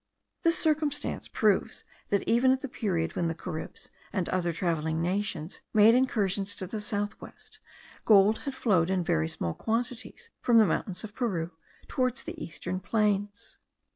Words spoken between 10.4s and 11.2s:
from the mountains of